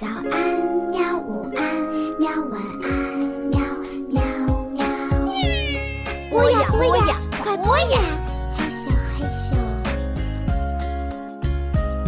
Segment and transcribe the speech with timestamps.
[0.00, 0.32] 早安，
[0.90, 1.18] 喵！
[1.18, 1.62] 午安，
[2.18, 2.30] 喵！
[2.50, 2.88] 晚安，
[3.50, 3.60] 喵
[4.08, 4.22] 喵
[4.72, 4.82] 喵！
[6.30, 8.00] 播呀播呀，快播呀！
[8.56, 9.52] 嘿咻，嘿咻。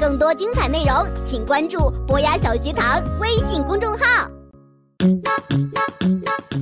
[0.00, 4.30] 更多精彩内容，请关注博雅小学堂微信公众号。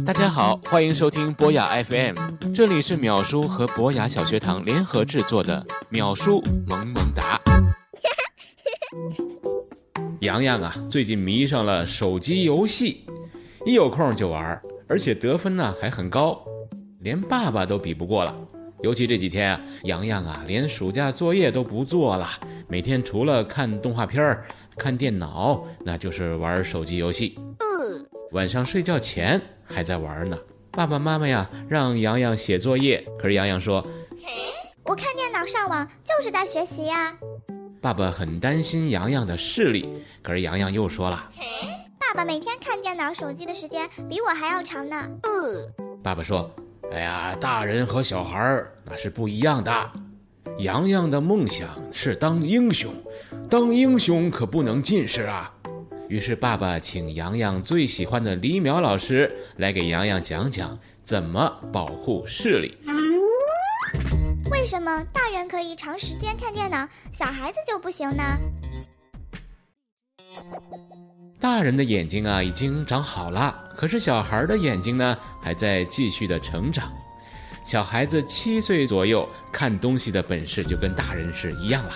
[0.05, 2.17] 大家好，欢迎收听博雅 FM，
[2.53, 7.41] 这里是淼叔和博雅小学堂联合制作的淼叔萌萌哒。
[10.23, 13.05] 洋洋啊，最近迷上了手机游戏，
[13.67, 16.41] 一有空就玩，而且得分呢还很高，
[17.01, 18.33] 连爸爸都比不过了。
[18.85, 22.31] 尤其这几天啊，洋洋啊连暑假作业都不做了，
[22.69, 24.41] 每天除了看动画片、
[24.77, 27.37] 看电脑，那就是玩手机游戏。
[28.31, 30.39] 晚上睡觉前还在玩呢。
[30.71, 33.85] 爸爸妈妈呀，让洋洋写作业，可是洋洋说
[34.87, 37.13] ：“我看电脑上网就是在学习呀。”
[37.83, 39.89] 爸爸很担心洋洋的视力，
[40.23, 41.29] 可是洋洋又说了
[41.99, 45.11] ：“爸爸每天看电脑、手机的时间比我还要长呢。”
[46.01, 46.49] 爸爸说
[46.93, 49.91] ：“哎呀，大人和小孩儿那是不一样的。
[50.59, 52.95] 洋洋的梦想是当英雄，
[53.51, 55.53] 当英雄可不能近视啊。”
[56.07, 62.79] 于是爸爸请洋洋最喜欢的李淼老师来给洋洋讲讲怎么保护视力。
[64.63, 68.23] 为什么大人可以长时间看电脑，小孩子就不行呢？
[71.41, 76.93] 大人的眼睛啊已经长好了，可是小孩的眼睛呢还在继续的成长。
[77.65, 81.95] 小孩子七岁左右看东西的本事就跟大人是一样了，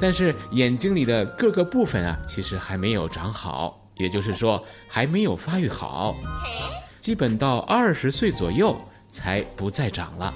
[0.00, 6.16] 但是眼睛里的各个部分啊其实还没有长好，也就是说还没有发育好，
[7.00, 8.76] 基本到二十岁左右
[9.12, 10.34] 才不再长了。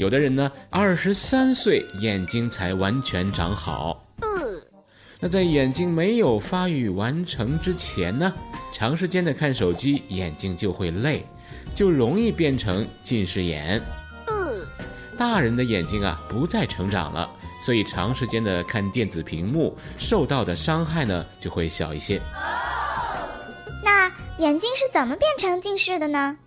[0.00, 4.02] 有的人呢，二十三岁眼睛才完全长好。
[5.20, 8.32] 那在眼睛没有发育完成之前呢，
[8.72, 11.26] 长时间的看手机，眼睛就会累，
[11.74, 13.78] 就容易变成近视眼。
[15.18, 17.28] 大人的眼睛啊，不再成长了，
[17.62, 22.18] 所以长时间的看电子屏幕，受到的伤害呢就会小一些。
[23.84, 26.38] 那眼睛是怎么变成近视的呢？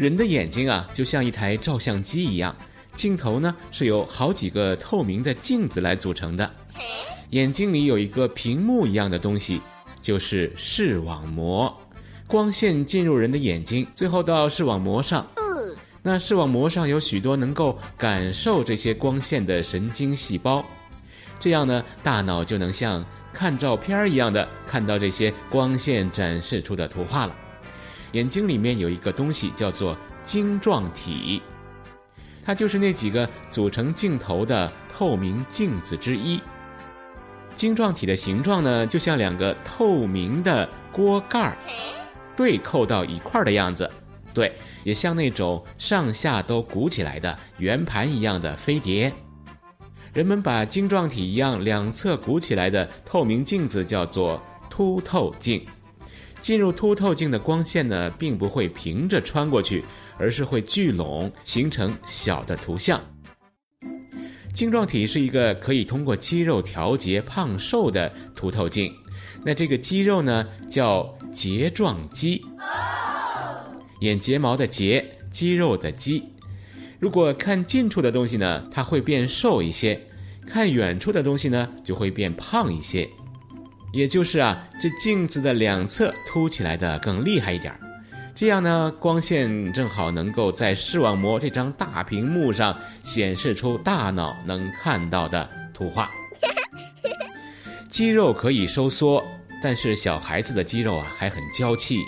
[0.00, 2.56] 人的眼睛啊，就像一台照相机一样，
[2.94, 6.50] 镜头呢是由好几个透明的镜子来组成的。
[7.32, 9.60] 眼睛里有一个屏幕一样的东西，
[10.00, 11.78] 就是视网膜。
[12.26, 15.26] 光线进入人的眼睛，最后到视网膜上。
[16.02, 20.64] 那视网膜上有许多能够感受这些光线的神经细胞，
[21.38, 27.34] 这样呢，大脑就能像看照片一样的看到这些光线展示出的图画了。
[28.12, 31.40] 眼睛里面有一个东西叫做晶状体，
[32.44, 36.40] 它就是那几个组成镜头的透明镜子之一。
[37.56, 41.56] 晶状体的形状呢，就像两个透明的锅盖儿
[42.34, 43.88] 对扣到一块儿的样子，
[44.32, 49.12] 对，也像那种上下都鼓起来的圆盘一样的飞碟。
[50.12, 55.62] 人们把晶状体一样两侧鼓起来的透明镜子叫做凸透镜。
[56.40, 59.84] 进入凸透镜的光线呢，并不会平着穿过去，
[60.18, 63.00] 而是会聚拢，形成小的图像。
[64.52, 68.92] 晶状体是一个可以通过肌肉调节胖瘦的凸透镜，
[69.44, 72.40] 那这个肌肉呢叫睫状肌，
[74.00, 76.24] 眼睫毛的睫，肌肉的肌。
[76.98, 79.96] 如果看近处的东西呢，它会变瘦一些；
[80.46, 83.08] 看远处的东西呢，就会变胖一些。
[83.92, 87.80] 也就是啊，这镜子的两侧凸起来的更厉害一点儿，
[88.34, 96.08] 这样呢，光线正好能够在视网膜这张大屏幕上显示出大脑能看到的图画。
[97.90, 99.22] 肌肉可以收缩，
[99.60, 101.98] 但是小孩子的肌肉啊还很娇气。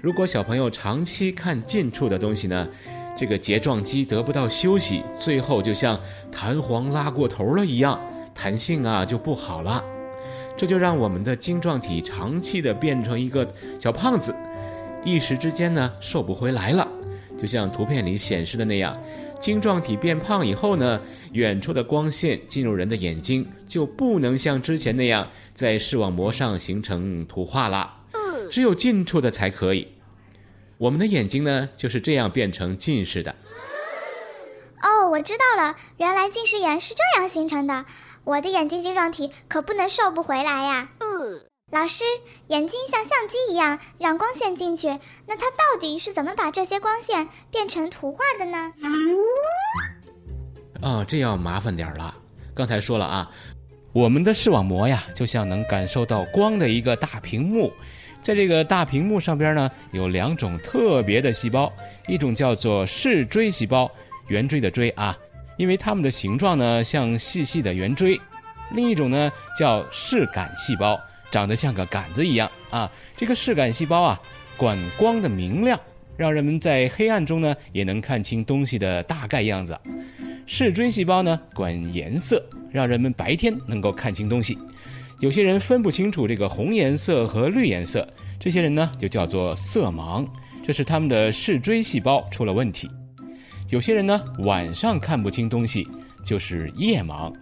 [0.00, 2.68] 如果小朋友长期看近处的东西呢，
[3.16, 8.00] 这个睫状肌得不到休息，最后就像弹簧拉过头了一样，
[8.32, 9.82] 弹性啊就不好了。
[10.56, 13.46] 这就让我们的晶状体长期的变成一个
[13.80, 14.34] 小胖子，
[15.04, 16.86] 一时之间呢瘦不回来了。
[17.38, 18.96] 就像图片里显示的那样，
[19.40, 21.00] 晶状体变胖以后呢，
[21.32, 27.92] 远处的光线进入人的眼睛就不能像之前那样在视网膜上形成图画了，
[28.50, 29.88] 只有近处的才可以。
[30.78, 33.34] 我们的眼睛呢就是这样变成近视的。
[35.12, 37.84] 哦，我知道了，原来近视眼是这样形成的。
[38.24, 40.88] 我的眼睛晶状体可不能瘦不回来呀。
[41.00, 41.06] 嗯，
[41.70, 42.02] 老师，
[42.46, 44.88] 眼睛像相机一样让光线进去，
[45.26, 48.72] 那它到底是怎么把这些光线变成图画的呢？
[50.80, 52.14] 啊，这要麻烦点儿了。
[52.54, 53.30] 刚才说了啊，
[53.92, 57.70] 我们的视网膜呀，就像能感受到光的一个大屏幕，
[58.22, 61.70] 在这个大屏幕上边呢，有两种特别的细胞，
[62.08, 63.90] 一种叫做视锥细胞，
[64.32, 65.14] 圆锥的锥啊，
[65.58, 68.18] 因为它们的形状呢像细细的圆锥；
[68.74, 70.98] 另一种呢叫视杆细胞，
[71.30, 72.90] 长得像个杆子一样啊。
[73.14, 74.18] 这个视杆细胞啊，
[74.56, 75.78] 管光的明亮，
[76.16, 79.78] 让人们在黑暗中呢也能看清东西的大概样子。
[80.46, 84.56] 视锥细胞呢管颜色，让人们白天能够看清东西。
[85.20, 88.08] 有些人分不清楚这个红颜色和绿颜色，
[88.40, 90.26] 这些人呢就叫做色盲，
[90.64, 92.90] 这是他们的视锥细胞出了问题。
[93.72, 95.88] 有些人呢晚上看不清东西，
[96.22, 97.34] 就是夜盲，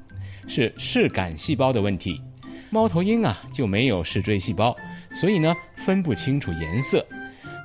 [0.47, 2.23] 是视杆细胞的问题。
[2.71, 4.73] 猫头鹰啊就没有视锥细胞，
[5.11, 5.53] 所以呢
[5.85, 7.05] 分不清楚颜色。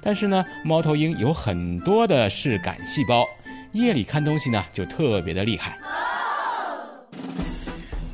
[0.01, 3.23] 但是呢猫头鹰有很多的视杆细胞。
[3.71, 5.77] 夜里看东西呢，就特别的厉害。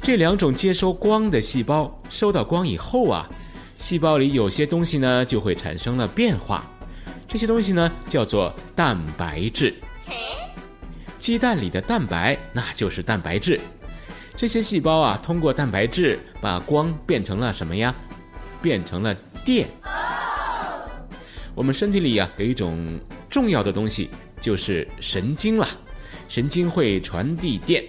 [0.01, 3.29] 这两种接收光的细胞收到光以后啊，
[3.77, 6.69] 细胞里有些东西呢就会产生了变化，
[7.25, 9.73] 这些东西呢叫做蛋白质。
[11.19, 13.59] 鸡蛋里的蛋白那就是蛋白质。
[14.35, 17.93] 这些细胞啊，通过蛋白质把光变成了什么呀？
[18.61, 19.13] 变成了
[19.45, 19.67] 电。
[21.53, 22.99] 我们身体里呀有一种
[23.29, 24.09] 重要的东西。
[24.41, 25.67] 就是神经了，
[26.27, 27.85] 神经会传递电，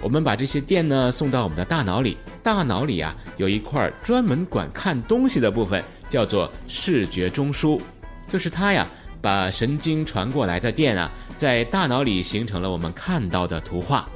[0.00, 5.80] 我们把这些电呢送到我们的大脑里，大脑里啊有一块专门管看东西的部分，
[6.10, 7.80] 叫做视觉中枢，
[8.26, 8.84] 就是它呀
[9.22, 11.08] 把神经传过来的电啊，
[11.38, 14.08] 在大脑里形成了我们看到的图画，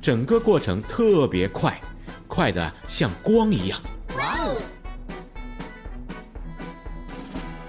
[0.00, 1.78] 整个过程特别快，
[2.26, 3.78] 快的像光一样。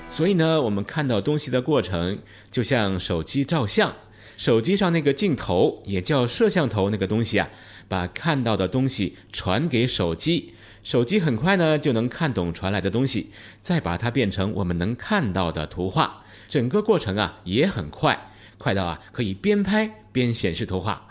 [0.09, 2.17] 所以呢，我们看到东西的过程
[2.49, 3.93] 就像手机照相，
[4.37, 7.49] 手机上那个镜头也叫摄像头，那个东西啊，
[7.89, 10.53] 把看到的东西传给手机，
[10.83, 13.31] 手机很快呢就能看懂传来的东西，
[13.61, 18.19] 再把它变成我们能看到的图画，整个过程啊也很快，
[18.57, 21.07] 快到啊可以边拍边显示图画。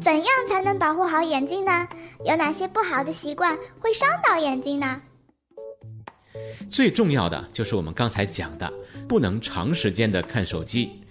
[0.00, 1.86] 怎样才能保护好眼睛呢？
[2.24, 5.02] 有哪些不好的习惯会伤到眼睛呢？
[6.70, 8.72] 最重要的就是我们刚才讲的，
[9.08, 11.02] 不能长时间的看手机。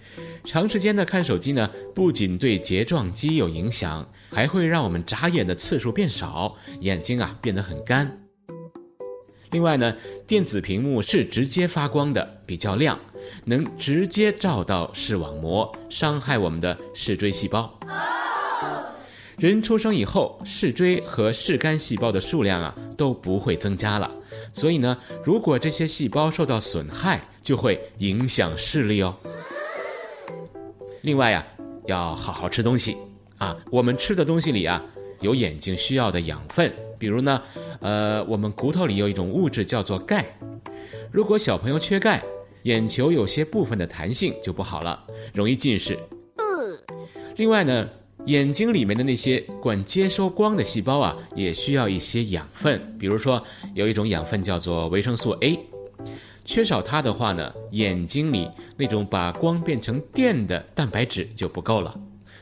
[0.44, 8.18] 长时间的看手机呢，不仅对睫状肌有影响，还会让我们眨眼的次数变少，眼睛啊变得很干。
[9.50, 9.94] 另外呢，
[10.26, 12.98] 电子屏幕是直接发光的，比较亮，
[13.44, 17.78] 能直接照到视网膜，伤害我们的视锥细胞。
[19.36, 24.10] 人出生以后，视锥和视杆细胞的数量啊都不会增加了，
[24.52, 29.16] 所以呢，如果这些细胞受到损害，就会影响视力哦。
[31.02, 31.46] 另外呀，
[31.86, 32.96] 要好好吃东西
[33.38, 34.84] 啊，我们吃的东西里啊
[35.20, 37.42] 有眼睛需要的养分，比如呢，
[37.80, 40.26] 呃，我们骨头里有一种物质叫做钙，
[41.10, 42.22] 如果小朋友缺钙，
[42.64, 45.02] 眼球有些部分的弹性就不好了，
[45.32, 45.98] 容易近视。
[47.36, 47.88] 另外呢。
[48.26, 52.78] 眼睛里面的那些管接收光的细胞啊，也需要一些养分。
[52.98, 53.42] 比如说，
[53.74, 55.58] 有一种养分叫做维生素 A，
[56.44, 58.46] 缺少它的话呢，眼睛里
[58.76, 61.98] 那种把光变成电的蛋白质就不够了。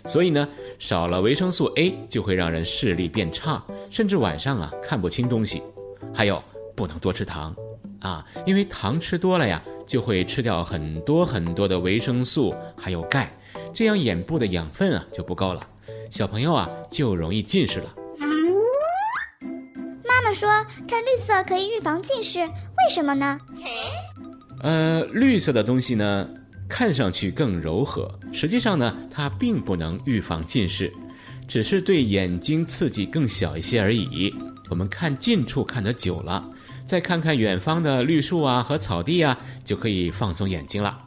[0.07, 0.49] 所以呢，
[0.79, 5.63] 少了维生素 A 就会让人视力变差，甚至晚上啊看不清东西。
[6.15, 6.43] 还有，
[6.75, 7.55] 不能多吃糖，
[8.01, 13.37] 啊，因为糖吃多了呀，就会吃掉很多很多的维生素还有钙，
[13.75, 15.67] 这样眼部的养分啊就不够了。
[16.11, 17.95] 小朋友啊，就容易近视了。
[20.05, 20.49] 妈妈说，
[20.89, 22.49] 看绿色可以预防近视，为
[22.91, 23.39] 什么呢？
[24.63, 26.29] 呃，绿色的东西呢，
[26.69, 30.93] 看上去更柔和，实际上呢，它并不能预防近视，
[31.47, 34.35] 只是对眼睛刺激更小一些而已。
[34.69, 36.45] 我们看近处看得久了，
[36.87, 40.99] 再看看远方的绿树啊和草地啊，就可以放松眼睛了。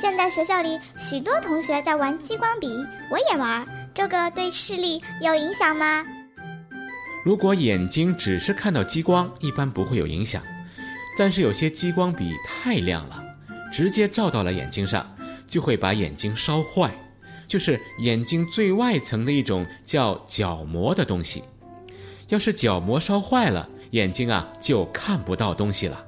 [0.00, 2.68] 现在学校里许多同学在玩激光笔，
[3.10, 3.66] 我也玩。
[3.94, 6.04] 这个对视力有影响吗？
[7.24, 10.42] 如果眼睛只是看到激光，一般不会有影响。
[11.16, 13.23] 但是有些激光笔太亮了，
[13.74, 15.12] 直接照到了眼睛上，
[15.48, 16.94] 就会把眼睛烧坏。
[17.48, 21.42] 就是眼睛最外层的一种叫角膜的东西。
[22.28, 26.06] 要是角膜烧坏了，眼睛啊就看不到东西了。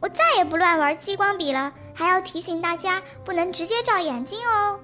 [0.00, 1.72] 我再也不乱玩激光笔了。
[1.94, 4.78] 还要提醒大家，不能直接照眼睛哦。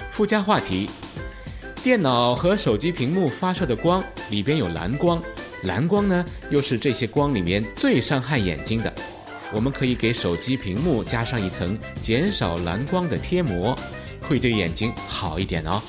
[0.10, 0.90] 附加话题：
[1.84, 5.22] 电脑和手机屏幕发射的光里边有蓝光，
[5.66, 8.92] 蓝光呢又是这些光里面最伤害眼睛的。
[9.52, 13.78] 我们可以给手机屏幕加上一层减少蓝光的贴膜，
[14.22, 15.82] 会对眼睛好一点哦。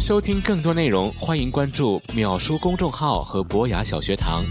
[0.00, 4.42] 收听更多内容，欢迎关注“秒叔”公众号和博雅小学堂。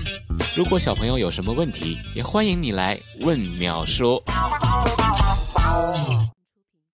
[0.56, 4.22] 如果小朋友有什么问题，也欢迎你来问淼叔。